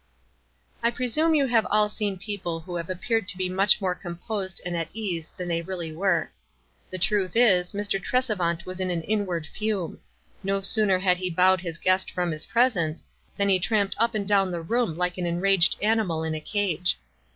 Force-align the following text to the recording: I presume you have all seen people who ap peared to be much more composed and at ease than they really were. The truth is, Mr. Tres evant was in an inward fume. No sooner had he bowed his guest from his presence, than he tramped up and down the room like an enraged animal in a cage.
I 0.81 0.89
presume 0.89 1.35
you 1.35 1.45
have 1.45 1.67
all 1.69 1.87
seen 1.87 2.17
people 2.17 2.61
who 2.61 2.79
ap 2.79 2.87
peared 3.01 3.27
to 3.27 3.37
be 3.37 3.47
much 3.49 3.79
more 3.79 3.93
composed 3.93 4.59
and 4.65 4.75
at 4.75 4.89
ease 4.93 5.31
than 5.37 5.47
they 5.47 5.61
really 5.61 5.91
were. 5.91 6.31
The 6.89 6.97
truth 6.97 7.35
is, 7.35 7.71
Mr. 7.73 8.01
Tres 8.01 8.27
evant 8.27 8.65
was 8.65 8.79
in 8.79 8.89
an 8.89 9.03
inward 9.03 9.45
fume. 9.45 9.99
No 10.41 10.59
sooner 10.59 10.97
had 10.97 11.17
he 11.17 11.29
bowed 11.29 11.61
his 11.61 11.77
guest 11.77 12.09
from 12.09 12.31
his 12.31 12.47
presence, 12.47 13.05
than 13.37 13.47
he 13.47 13.59
tramped 13.59 13.93
up 13.99 14.15
and 14.15 14.27
down 14.27 14.49
the 14.49 14.61
room 14.63 14.97
like 14.97 15.19
an 15.19 15.27
enraged 15.27 15.75
animal 15.83 16.23
in 16.23 16.33
a 16.33 16.41
cage. 16.41 16.97